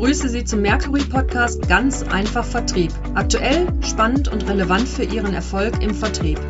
[0.00, 2.90] begrüße Sie zum Mercury Podcast Ganz einfach Vertrieb.
[3.14, 6.40] Aktuell, spannend und relevant für Ihren Erfolg im Vertrieb.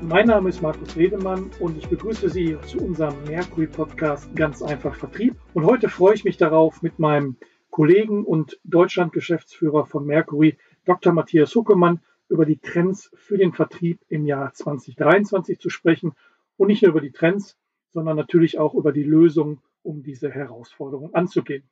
[0.00, 4.94] Mein Name ist Markus Wedemann und ich begrüße Sie zu unserem Mercury Podcast Ganz einfach
[4.94, 5.36] Vertrieb.
[5.52, 7.36] Und heute freue ich mich darauf, mit meinem
[7.68, 10.56] Kollegen und Deutschland-Geschäftsführer von Mercury,
[10.86, 11.12] Dr.
[11.12, 16.12] Matthias Huckemann, über die Trends für den Vertrieb im Jahr 2023 zu sprechen
[16.56, 17.56] und nicht nur über die Trends,
[17.90, 21.64] sondern natürlich auch über die Lösungen, um diese Herausforderung anzugehen.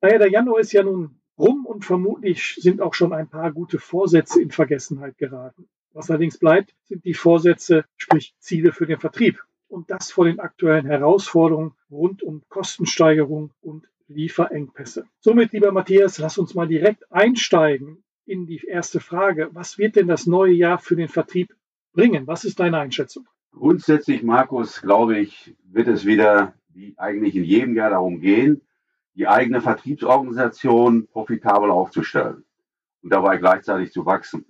[0.00, 3.78] Naja, der Januar ist ja nun rum und vermutlich sind auch schon ein paar gute
[3.78, 5.68] Vorsätze in Vergessenheit geraten.
[5.92, 9.42] Was allerdings bleibt, sind die Vorsätze, sprich Ziele für den Vertrieb.
[9.68, 15.06] Und das vor den aktuellen Herausforderungen rund um Kostensteigerung und Lieferengpässe.
[15.20, 19.50] Somit, lieber Matthias, lass uns mal direkt einsteigen in die erste Frage.
[19.52, 21.54] Was wird denn das neue Jahr für den Vertrieb
[21.92, 22.26] bringen?
[22.26, 23.26] Was ist deine Einschätzung?
[23.52, 28.62] Grundsätzlich, Markus, glaube ich, wird es wieder, wie eigentlich in jedem Jahr darum gehen,
[29.14, 32.44] die eigene Vertriebsorganisation profitabel aufzustellen
[33.02, 34.44] und dabei gleichzeitig zu wachsen.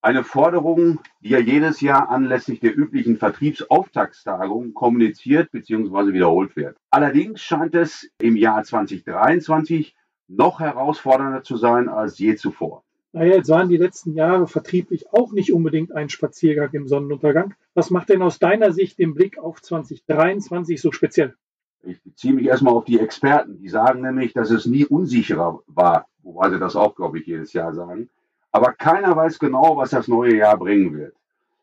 [0.00, 6.12] Eine Forderung, die ja jedes Jahr anlässlich der üblichen Vertriebsauftaktstagung kommuniziert bzw.
[6.12, 6.76] wiederholt wird.
[6.90, 9.96] Allerdings scheint es im Jahr 2023
[10.28, 12.83] noch herausfordernder zu sein als je zuvor.
[13.14, 17.54] Naja, jetzt waren die letzten Jahre vertrieblich auch nicht unbedingt ein Spaziergang im Sonnenuntergang.
[17.72, 21.36] Was macht denn aus deiner Sicht den Blick auf 2023 so speziell?
[21.84, 23.60] Ich beziehe mich erstmal auf die Experten.
[23.60, 27.52] Die sagen nämlich, dass es nie unsicherer war, wobei sie das auch, glaube ich, jedes
[27.52, 28.10] Jahr sagen.
[28.50, 31.14] Aber keiner weiß genau, was das neue Jahr bringen wird.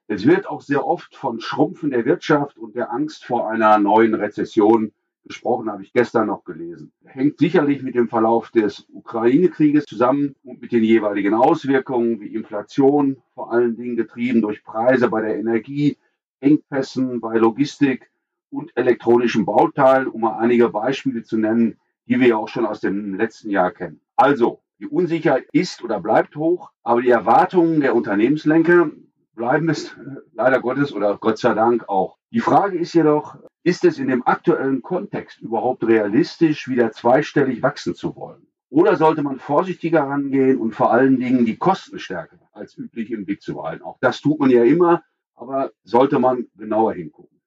[0.07, 4.13] Es wird auch sehr oft von Schrumpfen der Wirtschaft und der Angst vor einer neuen
[4.13, 6.91] Rezession gesprochen, habe ich gestern noch gelesen.
[7.05, 13.22] Hängt sicherlich mit dem Verlauf des Ukraine-Krieges zusammen und mit den jeweiligen Auswirkungen wie Inflation,
[13.33, 15.97] vor allen Dingen getrieben durch Preise bei der Energie,
[16.39, 18.11] Engpässen bei Logistik
[18.50, 22.81] und elektronischen Bauteilen, um mal einige Beispiele zu nennen, die wir ja auch schon aus
[22.81, 24.01] dem letzten Jahr kennen.
[24.16, 28.90] Also, die Unsicherheit ist oder bleibt hoch, aber die Erwartungen der Unternehmenslenker
[29.35, 29.96] bleiben es
[30.34, 32.17] leider Gottes oder Gott sei Dank auch.
[32.31, 37.95] Die Frage ist jedoch, ist es in dem aktuellen Kontext überhaupt realistisch, wieder zweistellig wachsen
[37.95, 38.47] zu wollen?
[38.69, 43.25] Oder sollte man vorsichtiger rangehen und vor allen Dingen die Kosten stärker als üblich im
[43.25, 43.83] Blick zu behalten?
[43.83, 45.03] Auch das tut man ja immer,
[45.35, 47.41] aber sollte man genauer hingucken.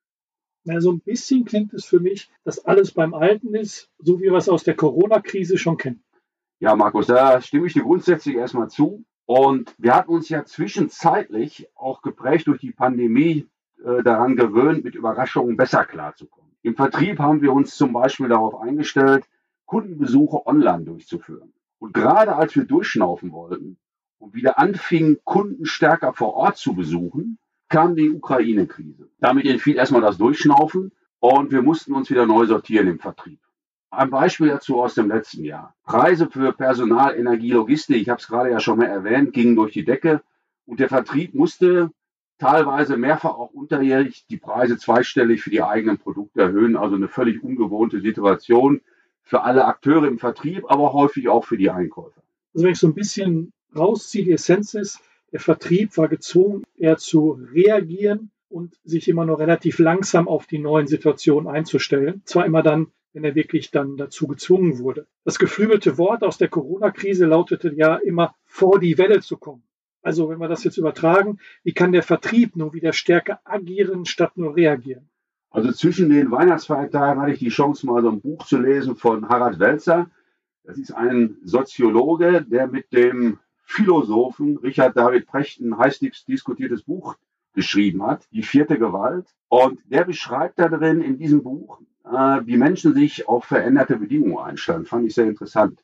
[0.65, 4.25] Na, so ein bisschen klingt es für mich, dass alles beim Alten ist, so wie
[4.25, 6.05] wir es aus der Corona-Krise schon kennen.
[6.61, 9.05] Ja, Markus, da stimme ich dir grundsätzlich erstmal zu.
[9.27, 13.47] Und wir hatten uns ja zwischenzeitlich auch geprägt durch die Pandemie
[13.85, 16.51] äh, daran gewöhnt, mit Überraschungen besser klarzukommen.
[16.63, 19.25] Im Vertrieb haben wir uns zum Beispiel darauf eingestellt,
[19.67, 21.53] Kundenbesuche online durchzuführen.
[21.79, 23.77] Und gerade als wir durchschnaufen wollten
[24.19, 29.11] und wieder anfingen, Kunden stärker vor Ort zu besuchen, kam die Ukraine-Krise.
[29.19, 33.41] Damit entfiel erstmal das Durchschnaufen und wir mussten uns wieder neu sortieren im Vertrieb.
[33.91, 35.75] Ein Beispiel dazu aus dem letzten Jahr.
[35.85, 39.73] Preise für Personal, Energie, Logistik, ich habe es gerade ja schon mal erwähnt, gingen durch
[39.73, 40.23] die Decke
[40.67, 41.91] und der Vertrieb musste
[42.39, 46.77] teilweise mehrfach auch unterjährig die Preise zweistellig für die eigenen Produkte erhöhen.
[46.77, 48.81] Also eine völlig ungewohnte Situation
[49.23, 52.23] für alle Akteure im Vertrieb, aber häufig auch für die Einkäufer.
[52.55, 55.01] Also wenn ich so ein bisschen rausziehe, die Essenz ist,
[55.33, 60.61] der Vertrieb war gezwungen, eher zu reagieren und sich immer nur relativ langsam auf die
[60.61, 62.23] neuen Situationen einzustellen.
[62.25, 65.09] Zwar immer dann, wenn er wirklich dann dazu gezwungen wurde.
[65.25, 69.65] Das geflügelte Wort aus der Corona-Krise lautete ja immer vor die Welle zu kommen.
[70.05, 74.37] Also wenn wir das jetzt übertragen, wie kann der Vertrieb nur wieder stärker agieren, statt
[74.37, 75.09] nur reagieren?
[75.51, 79.29] Also zwischen den Weihnachtsfeiertagen hatte ich die Chance, mal so ein Buch zu lesen von
[79.31, 80.11] Harald Welzer.
[80.65, 87.17] Das ist ein Soziologe, der mit dem Philosophen Richard David Precht ein heiß diskutiertes Buch
[87.55, 89.27] geschrieben hat, Die vierte Gewalt.
[89.49, 94.45] Und der beschreibt da drin in diesem Buch, äh, wie Menschen sich auf veränderte Bedingungen
[94.45, 94.85] einstellen.
[94.85, 95.79] Fand ich sehr interessant.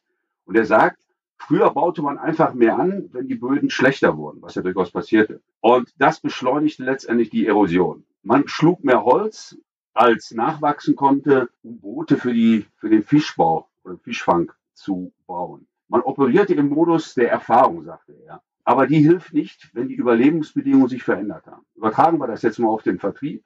[0.44, 1.00] Und er sagt,
[1.40, 5.40] früher baute man einfach mehr an, wenn die Böden schlechter wurden, was ja durchaus passierte.
[5.60, 8.04] Und das beschleunigte letztendlich die Erosion.
[8.22, 9.56] Man schlug mehr Holz,
[9.92, 15.66] als nachwachsen konnte, um Boote für, die, für den Fischbau oder Fischfang zu bauen.
[15.88, 18.42] Man operierte im Modus der Erfahrung, sagte er.
[18.64, 21.64] Aber die hilft nicht, wenn die Überlebensbedingungen sich verändert haben.
[21.74, 23.42] Übertragen wir das jetzt mal auf den Vertrieb.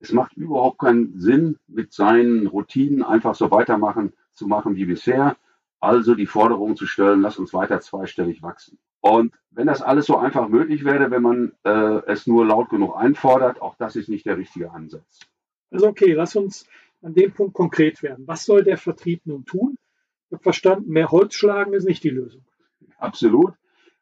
[0.00, 5.36] Es macht überhaupt keinen Sinn, mit seinen Routinen einfach so weitermachen zu machen wie bisher.
[5.80, 8.78] Also die Forderung zu stellen, lass uns weiter zweistellig wachsen.
[9.00, 12.96] Und wenn das alles so einfach möglich wäre, wenn man äh, es nur laut genug
[12.96, 15.20] einfordert, auch das ist nicht der richtige Ansatz.
[15.70, 16.66] Also okay, lass uns
[17.02, 18.26] an dem Punkt konkret werden.
[18.26, 19.76] Was soll der Vertrieb nun tun?
[20.26, 22.44] Ich habe verstanden, mehr Holz schlagen ist nicht die Lösung.
[22.98, 23.54] Absolut.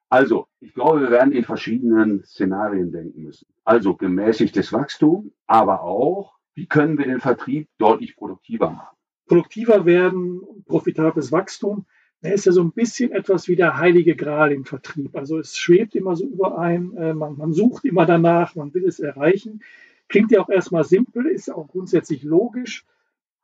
[0.09, 3.47] Also, ich glaube, wir werden in verschiedenen Szenarien denken müssen.
[3.65, 8.94] Also gemäßigtes Wachstum, aber auch, wie können wir den Vertrieb deutlich produktiver machen?
[9.26, 11.87] Produktiver werden, profitables Wachstum,
[12.25, 15.15] da ist ja so ein bisschen etwas wie der heilige Gral im Vertrieb.
[15.15, 18.99] Also es schwebt immer so überein, äh, man, man sucht immer danach, man will es
[18.99, 19.62] erreichen.
[20.09, 22.87] Klingt ja auch erstmal simpel, ist auch grundsätzlich logisch,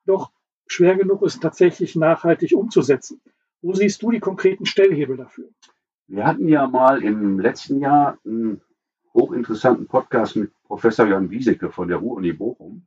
[0.07, 0.33] doch
[0.67, 3.21] schwer genug ist tatsächlich nachhaltig umzusetzen.
[3.61, 5.49] Wo siehst du die konkreten Stellhebel dafür?
[6.07, 8.63] Wir hatten ja mal im letzten Jahr einen
[9.13, 12.87] hochinteressanten Podcast mit Professor Jan Wiesecke von der Ruhr-Uni Bochum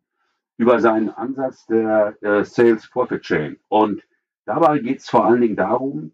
[0.63, 3.60] über seinen Ansatz der äh, Sales Profit Chain.
[3.68, 4.01] Und
[4.45, 6.13] dabei geht es vor allen Dingen darum,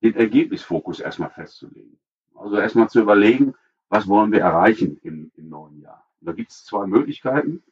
[0.00, 1.98] den Ergebnisfokus erstmal festzulegen.
[2.36, 3.54] Also erstmal zu überlegen,
[3.88, 6.06] was wollen wir erreichen im, im neuen Jahr.
[6.20, 7.64] Und da gibt es zwei Möglichkeiten.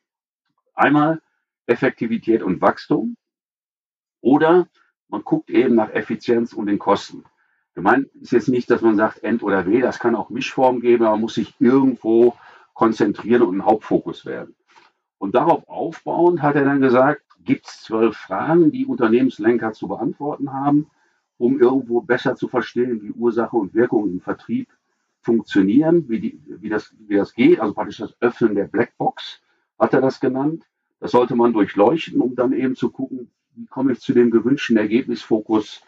[0.74, 1.22] Einmal
[1.66, 3.16] Effektivität und Wachstum
[4.20, 4.66] oder
[5.06, 7.24] man guckt eben nach Effizienz und den Kosten.
[7.74, 11.04] Gemeint ist jetzt nicht, dass man sagt End oder W, das kann auch Mischform geben,
[11.04, 12.34] aber man muss sich irgendwo
[12.74, 14.56] konzentrieren und ein Hauptfokus werden.
[15.18, 20.52] Und darauf aufbauend hat er dann gesagt, gibt es zwölf Fragen, die Unternehmenslenker zu beantworten
[20.52, 20.90] haben,
[21.38, 24.68] um irgendwo besser zu verstehen, wie Ursache und Wirkung im Vertrieb
[25.20, 29.40] funktionieren, wie, die, wie, das, wie das geht, also praktisch das Öffnen der Blackbox,
[29.78, 30.64] hat er das genannt.
[31.00, 34.76] Das sollte man durchleuchten, um dann eben zu gucken, wie komme ich zu dem gewünschten
[34.76, 35.82] Ergebnisfokus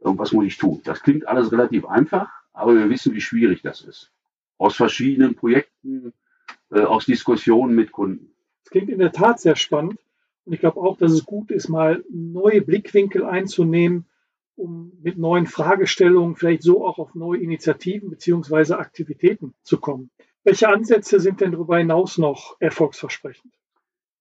[0.00, 0.80] und was muss ich tun.
[0.84, 4.12] Das klingt alles relativ einfach, aber wir wissen, wie schwierig das ist.
[4.56, 6.12] Aus verschiedenen Projekten,
[6.70, 8.32] äh, aus Diskussionen mit Kunden.
[8.68, 9.98] Das klingt in der Tat sehr spannend.
[10.44, 14.04] Und ich glaube auch, dass es gut ist, mal neue Blickwinkel einzunehmen,
[14.56, 20.10] um mit neuen Fragestellungen vielleicht so auch auf neue Initiativen beziehungsweise Aktivitäten zu kommen.
[20.44, 23.54] Welche Ansätze sind denn darüber hinaus noch erfolgsversprechend?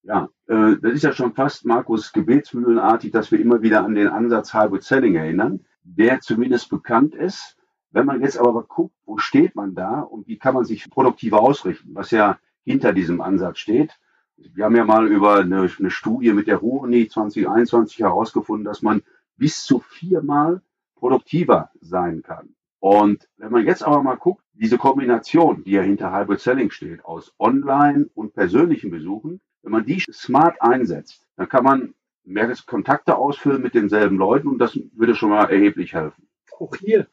[0.04, 4.08] Ja, äh, das ist ja schon fast Markus Gebetsmühlenartig, dass wir immer wieder an den
[4.08, 7.58] Ansatz Hybrid Selling erinnern, der zumindest bekannt ist.
[7.92, 11.42] Wenn man jetzt aber guckt, wo steht man da und wie kann man sich produktiver
[11.42, 14.00] ausrichten, was ja hinter diesem Ansatz steht.
[14.38, 19.02] Wir haben ja mal über eine, eine Studie mit der Ruhr-Uni 2021 herausgefunden, dass man
[19.36, 20.62] bis zu viermal
[20.96, 22.56] produktiver sein kann.
[22.80, 27.04] Und wenn man jetzt aber mal guckt, diese Kombination, die ja hinter Hybrid Selling steht,
[27.06, 31.94] aus Online- und persönlichen Besuchen, wenn man die smart einsetzt, dann kann man
[32.24, 36.28] mehr Kontakte ausfüllen mit denselben Leuten und das würde schon mal erheblich helfen.
[36.60, 37.08] Auch hier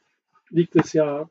[0.51, 1.29] liegt es ja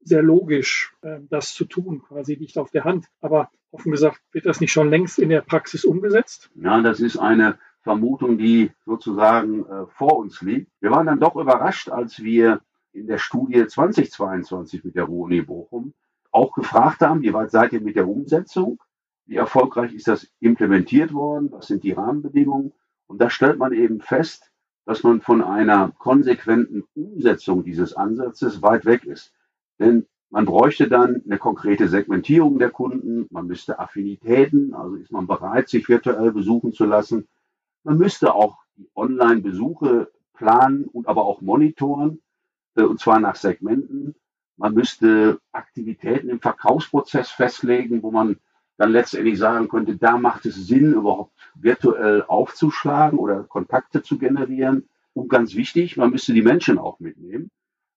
[0.00, 3.06] sehr logisch, ähm, das zu tun, quasi nicht auf der Hand.
[3.20, 6.50] Aber offen gesagt, wird das nicht schon längst in der Praxis umgesetzt?
[6.54, 10.70] Ja, das ist eine Vermutung, die sozusagen äh, vor uns liegt.
[10.80, 12.60] Wir waren dann doch überrascht, als wir
[12.92, 15.92] in der Studie 2022 mit der Ruhr-Uni Bochum
[16.30, 18.80] auch gefragt haben, wie weit seid ihr mit der Umsetzung?
[19.26, 21.50] Wie erfolgreich ist das implementiert worden?
[21.52, 22.72] Was sind die Rahmenbedingungen?
[23.06, 24.50] Und da stellt man eben fest,
[24.86, 29.32] dass man von einer konsequenten Umsetzung dieses Ansatzes weit weg ist.
[29.78, 35.28] Denn man bräuchte dann eine konkrete Segmentierung der Kunden, man müsste Affinitäten, also ist man
[35.28, 37.28] bereit, sich virtuell besuchen zu lassen.
[37.84, 42.20] Man müsste auch die Online-Besuche planen und aber auch monitoren,
[42.74, 44.16] äh, und zwar nach Segmenten.
[44.56, 48.38] Man müsste Aktivitäten im Verkaufsprozess festlegen, wo man
[48.76, 54.88] dann letztendlich sagen könnte, da macht es Sinn, überhaupt virtuell aufzuschlagen oder Kontakte zu generieren.
[55.12, 57.52] Und ganz wichtig, man müsste die Menschen auch mitnehmen,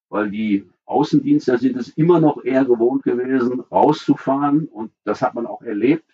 [0.08, 4.66] weil die Außendienste sind es immer noch eher gewohnt gewesen, rauszufahren.
[4.66, 6.04] Und das hat man auch erlebt,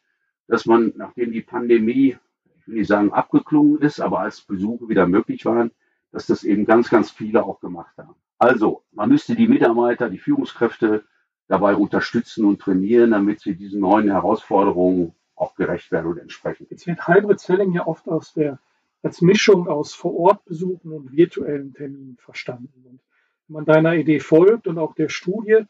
[0.48, 2.16] dass man, nachdem die Pandemie,
[2.56, 5.70] ich will nicht sagen abgeklungen ist, aber als Besuche wieder möglich waren,
[6.10, 8.14] dass das eben ganz, ganz viele auch gemacht haben.
[8.38, 11.04] Also, man müsste die Mitarbeiter, die Führungskräfte
[11.48, 16.66] dabei unterstützen und trainieren, damit sie diesen neuen Herausforderungen auch gerecht werden und entsprechen.
[16.70, 18.58] Jetzt wird Hybrid Selling ja oft aus der,
[19.02, 22.84] als Mischung aus Vorortbesuchen und virtuellen Terminen verstanden.
[22.88, 23.00] Und
[23.46, 25.64] wenn man deiner Idee folgt und auch der Studie,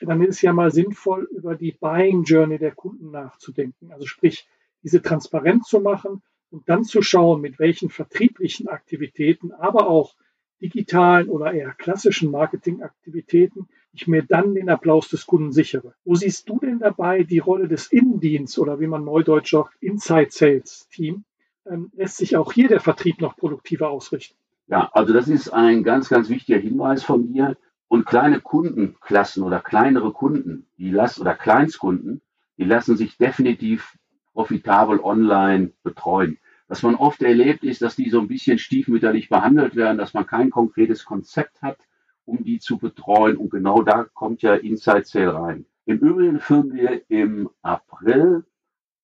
[0.00, 3.90] dann ist es ja mal sinnvoll, über die Buying Journey der Kunden nachzudenken.
[3.92, 4.46] Also sprich,
[4.82, 10.14] diese transparent zu machen und dann zu schauen, mit welchen vertrieblichen Aktivitäten, aber auch
[10.60, 15.94] digitalen oder eher klassischen Marketingaktivitäten ich mir dann den Applaus des Kunden sichere.
[16.04, 20.28] Wo siehst du denn dabei die Rolle des Innendienst oder wie man neudeutsch sagt, Inside
[20.30, 21.24] Sales Team?
[21.66, 24.37] Ähm, lässt sich auch hier der Vertrieb noch produktiver ausrichten?
[24.68, 27.56] Ja, also das ist ein ganz, ganz wichtiger Hinweis von mir.
[27.88, 32.20] Und kleine Kundenklassen oder kleinere Kunden, die lassen, oder Kleinstkunden,
[32.58, 33.96] die lassen sich definitiv
[34.34, 36.36] profitabel online betreuen.
[36.68, 40.26] Was man oft erlebt, ist, dass die so ein bisschen stiefmütterlich behandelt werden, dass man
[40.26, 41.78] kein konkretes Konzept hat,
[42.26, 43.38] um die zu betreuen.
[43.38, 45.64] Und genau da kommt ja Inside Sale rein.
[45.86, 48.44] Im Übrigen führen wir im April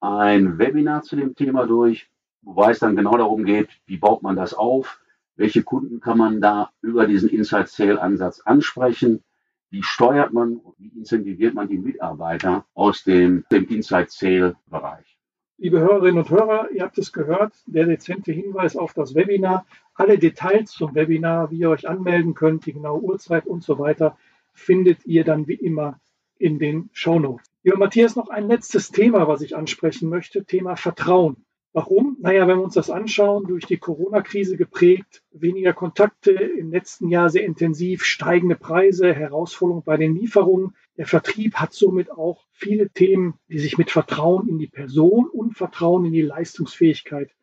[0.00, 2.11] ein Webinar zu dem Thema durch,
[2.42, 5.00] wobei es dann genau darum geht, wie baut man das auf,
[5.36, 9.22] welche Kunden kann man da über diesen Inside Sale Ansatz ansprechen,
[9.70, 15.18] wie steuert man, wie incentiviert man die Mitarbeiter aus dem, dem Inside-Sale-Bereich.
[15.58, 19.66] Liebe Hörerinnen und Hörer, ihr habt es gehört, der dezente Hinweis auf das Webinar.
[19.94, 24.16] Alle Details zum Webinar, wie ihr euch anmelden könnt, die genaue Uhrzeit und so weiter,
[24.52, 25.98] findet ihr dann wie immer
[26.38, 27.50] in den Show Notes.
[27.62, 31.43] Lieber Matthias, noch ein letztes Thema, was ich ansprechen möchte, Thema Vertrauen.
[31.74, 32.16] Warum?
[32.20, 37.30] Naja, wenn wir uns das anschauen, durch die Corona-Krise geprägt, weniger Kontakte, im letzten Jahr
[37.30, 40.76] sehr intensiv, steigende Preise, Herausforderungen bei den Lieferungen.
[40.96, 45.56] Der Vertrieb hat somit auch viele Themen, die sich mit Vertrauen in die Person und
[45.56, 47.34] Vertrauen in die Leistungsfähigkeit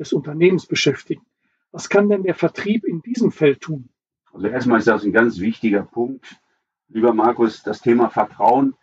[0.00, 1.22] des Unternehmens beschäftigen.
[1.70, 3.88] Was kann denn der Vertrieb in diesem Feld tun?
[4.32, 6.40] Also erstmal ist das ein ganz wichtiger Punkt,
[6.88, 8.74] lieber Markus, das Thema Vertrauen,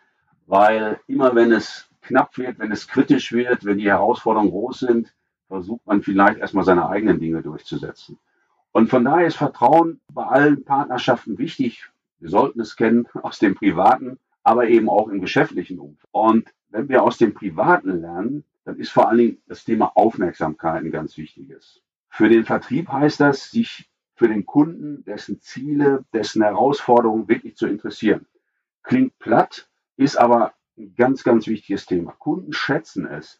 [0.45, 5.13] weil immer wenn es knapp wird, wenn es kritisch wird, wenn die Herausforderungen groß sind,
[5.47, 8.17] versucht man vielleicht erstmal seine eigenen Dinge durchzusetzen.
[8.71, 11.89] Und von daher ist Vertrauen bei allen Partnerschaften wichtig.
[12.19, 16.09] Wir sollten es kennen aus dem privaten, aber eben auch im geschäftlichen Umfeld.
[16.11, 20.83] Und wenn wir aus dem privaten lernen, dann ist vor allen Dingen das Thema Aufmerksamkeit
[20.83, 21.81] ein ganz wichtiges.
[22.09, 27.67] Für den Vertrieb heißt das, sich für den Kunden, dessen Ziele, dessen Herausforderungen wirklich zu
[27.67, 28.25] interessieren.
[28.83, 29.67] Klingt platt,
[29.97, 30.53] ist aber
[30.95, 32.11] ganz, ganz wichtiges Thema.
[32.13, 33.39] Kunden schätzen es,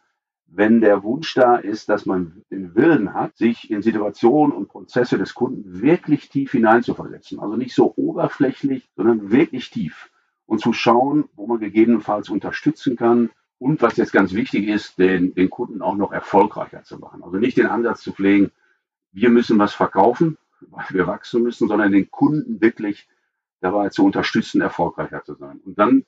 [0.55, 5.17] wenn der Wunsch da ist, dass man den Willen hat, sich in Situationen und Prozesse
[5.17, 7.39] des Kunden wirklich tief hineinzuversetzen.
[7.39, 10.11] Also nicht so oberflächlich, sondern wirklich tief.
[10.45, 13.31] Und zu schauen, wo man gegebenenfalls unterstützen kann.
[13.57, 17.23] Und was jetzt ganz wichtig ist, den, den Kunden auch noch erfolgreicher zu machen.
[17.23, 18.51] Also nicht den Ansatz zu pflegen,
[19.11, 23.07] wir müssen was verkaufen, weil wir wachsen müssen, sondern den Kunden wirklich
[23.61, 25.61] dabei zu unterstützen, erfolgreicher zu sein.
[25.65, 26.05] Und dann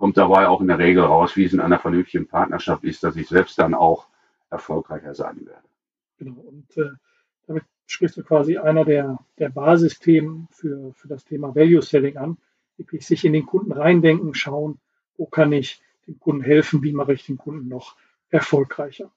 [0.00, 3.16] kommt dabei auch in der Regel raus, wie es in einer vernünftigen Partnerschaft ist, dass
[3.16, 4.06] ich selbst dann auch
[4.48, 5.68] erfolgreicher sein werde.
[6.18, 6.40] Genau.
[6.40, 6.90] Und äh,
[7.46, 12.38] damit sprichst du quasi einer der, der Basisthemen für, für das Thema Value Selling an.
[12.78, 14.80] Wirklich sich in den Kunden reindenken, schauen,
[15.18, 17.94] wo kann ich dem Kunden helfen, wie mache ich den Kunden noch
[18.30, 19.10] erfolgreicher.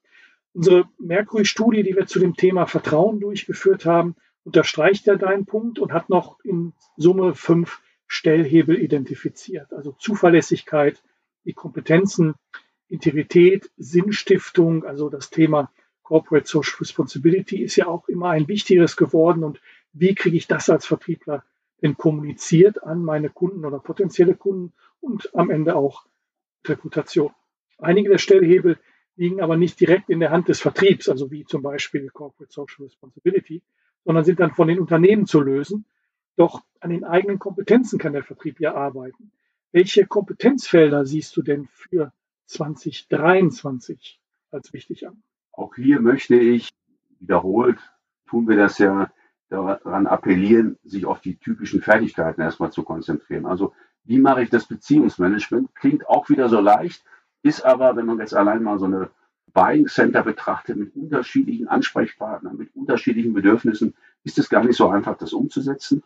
[0.53, 5.93] Unsere Mercury-Studie, die wir zu dem Thema Vertrauen durchgeführt haben, unterstreicht ja deinen Punkt und
[5.93, 9.73] hat noch in Summe fünf Stellhebel identifiziert.
[9.73, 11.01] Also Zuverlässigkeit,
[11.45, 12.35] die Kompetenzen,
[12.89, 15.71] Integrität, Sinnstiftung, also das Thema
[16.03, 19.43] Corporate Social Responsibility ist ja auch immer ein wichtigeres geworden.
[19.43, 19.61] Und
[19.93, 21.43] wie kriege ich das als Vertriebler
[21.81, 26.05] denn kommuniziert an meine Kunden oder potenzielle Kunden und am Ende auch
[26.65, 27.31] Reputation?
[27.77, 28.77] Einige der Stellhebel
[29.15, 32.85] liegen aber nicht direkt in der Hand des Vertriebs, also wie zum Beispiel Corporate Social
[32.85, 33.61] Responsibility,
[34.05, 35.85] sondern sind dann von den Unternehmen zu lösen.
[36.35, 39.31] Doch an den eigenen Kompetenzen kann der Vertrieb ja arbeiten.
[39.71, 42.11] Welche Kompetenzfelder siehst du denn für
[42.45, 44.19] 2023
[44.51, 45.23] als wichtig an?
[45.51, 46.69] Auch hier möchte ich
[47.19, 47.79] wiederholt,
[48.27, 49.11] tun wir das ja,
[49.49, 53.45] daran appellieren, sich auf die typischen Fertigkeiten erstmal zu konzentrieren.
[53.45, 53.73] Also
[54.03, 55.73] wie mache ich das Beziehungsmanagement?
[55.75, 57.03] Klingt auch wieder so leicht,
[57.43, 59.11] ist aber, wenn man jetzt allein mal so eine
[59.53, 65.17] Buying Center betrachtet mit unterschiedlichen Ansprechpartnern, mit unterschiedlichen Bedürfnissen, ist es gar nicht so einfach,
[65.17, 66.03] das umzusetzen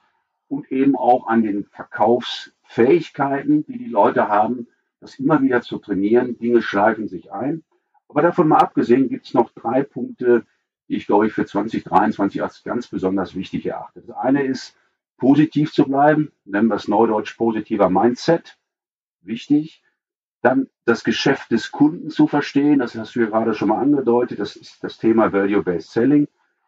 [0.48, 4.68] und eben auch an den Verkaufsfähigkeiten, die die Leute haben,
[5.00, 6.38] das immer wieder zu trainieren.
[6.38, 7.63] Dinge schleifen sich ein.
[8.08, 10.46] Aber davon mal abgesehen gibt es noch drei Punkte,
[10.88, 14.01] die ich glaube ich für 2023 als ganz besonders wichtig erachte.
[14.01, 14.75] Das eine ist,
[15.18, 18.58] positiv zu bleiben, nennen wir es neudeutsch positiver Mindset,
[19.22, 19.84] wichtig.
[20.42, 24.39] Dann das Geschäft des Kunden zu verstehen, das hast du ja gerade schon mal angedeutet,
[24.39, 26.27] das ist das Thema Value-Based Selling.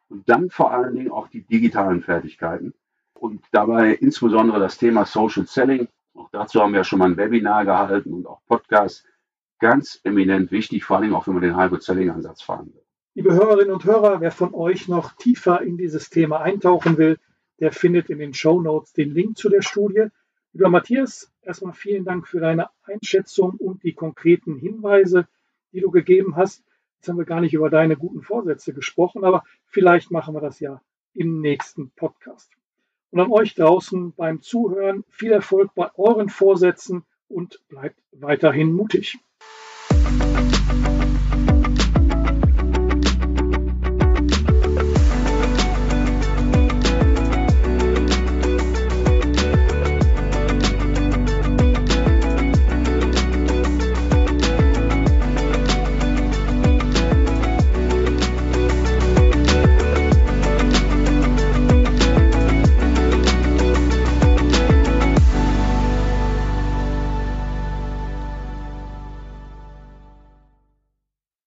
[0.09, 2.73] Und dann vor allen Dingen auch die digitalen Fertigkeiten
[3.19, 5.87] und dabei insbesondere das Thema Social Selling.
[6.15, 9.05] Auch dazu haben wir schon mal ein Webinar gehalten und auch Podcasts.
[9.59, 12.81] Ganz eminent wichtig, vor allem auch wenn man den Hybrid Selling Ansatz fahren will.
[13.15, 17.17] Liebe Hörerinnen und Hörer, wer von euch noch tiefer in dieses Thema eintauchen will,
[17.59, 20.07] der findet in den Show Notes den Link zu der Studie.
[20.53, 25.27] Lieber Matthias, erstmal vielen Dank für deine Einschätzung und die konkreten Hinweise,
[25.73, 26.63] die du gegeben hast.
[26.97, 30.61] Jetzt haben wir gar nicht über deine guten Vorsätze gesprochen, aber vielleicht machen wir das
[30.61, 30.81] ja
[31.13, 32.49] im nächsten Podcast.
[33.11, 39.17] Und an euch draußen beim Zuhören viel Erfolg bei euren Vorsätzen und bleibt weiterhin mutig.